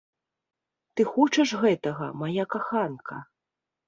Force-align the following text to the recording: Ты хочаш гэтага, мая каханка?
Ты 0.95 1.01
хочаш 1.11 1.49
гэтага, 1.63 2.07
мая 2.21 2.45
каханка? 2.55 3.19